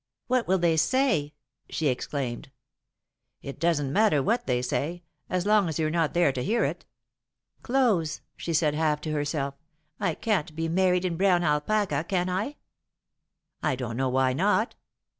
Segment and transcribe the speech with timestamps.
[0.25, 1.35] "What will they say!"
[1.69, 2.49] she exclaimed.
[3.43, 6.87] "It doesn't matter what they say, as long as you're not there to hear it."
[7.61, 9.53] "Clothes," she said, half to herself.
[9.99, 12.61] "I can't be married in brown alpaca, can I?" [Sidenote: The Difference]
[13.61, 14.75] "I don't know why not.